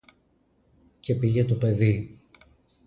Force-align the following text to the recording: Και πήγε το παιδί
Και 1.01 1.13
πήγε 1.15 1.45
το 1.45 1.53
παιδί 1.55 2.19